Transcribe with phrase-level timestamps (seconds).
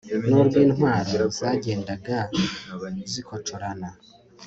[0.27, 2.17] n'urw'intwaro zagendaga
[3.11, 3.89] zikocorana